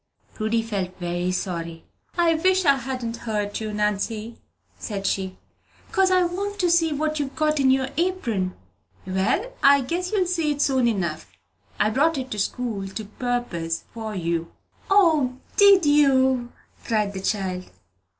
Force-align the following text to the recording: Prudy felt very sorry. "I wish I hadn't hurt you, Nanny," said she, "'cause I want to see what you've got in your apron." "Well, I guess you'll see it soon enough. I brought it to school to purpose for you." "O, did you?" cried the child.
Prudy 0.33 0.63
felt 0.63 0.97
very 0.97 1.31
sorry. 1.31 1.83
"I 2.17 2.33
wish 2.33 2.65
I 2.65 2.75
hadn't 2.77 3.17
hurt 3.17 3.61
you, 3.61 3.71
Nanny," 3.71 4.39
said 4.79 5.05
she, 5.05 5.37
"'cause 5.91 6.09
I 6.09 6.23
want 6.23 6.57
to 6.61 6.71
see 6.71 6.91
what 6.91 7.19
you've 7.19 7.35
got 7.35 7.59
in 7.59 7.69
your 7.69 7.87
apron." 7.97 8.55
"Well, 9.05 9.53
I 9.61 9.81
guess 9.81 10.11
you'll 10.11 10.25
see 10.25 10.49
it 10.53 10.59
soon 10.63 10.87
enough. 10.87 11.31
I 11.79 11.91
brought 11.91 12.17
it 12.17 12.31
to 12.31 12.39
school 12.39 12.87
to 12.87 13.05
purpose 13.05 13.83
for 13.93 14.15
you." 14.15 14.51
"O, 14.89 15.37
did 15.55 15.85
you?" 15.85 16.51
cried 16.83 17.13
the 17.13 17.21
child. 17.21 17.69